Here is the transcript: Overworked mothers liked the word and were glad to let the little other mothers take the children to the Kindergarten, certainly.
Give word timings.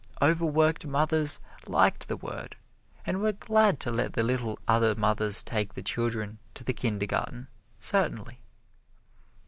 Overworked 0.19 0.87
mothers 0.87 1.39
liked 1.67 2.07
the 2.07 2.17
word 2.17 2.55
and 3.05 3.21
were 3.21 3.33
glad 3.33 3.79
to 3.81 3.91
let 3.91 4.13
the 4.13 4.23
little 4.23 4.57
other 4.67 4.95
mothers 4.95 5.43
take 5.43 5.75
the 5.75 5.83
children 5.83 6.39
to 6.55 6.63
the 6.63 6.73
Kindergarten, 6.73 7.49
certainly. 7.79 8.39